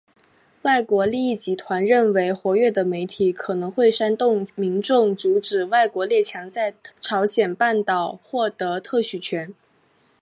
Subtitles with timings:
[0.63, 9.53] 外国利益集团认为活跃的媒体可能会煽动民众阻止外国列强在朝鲜半岛获得特许权。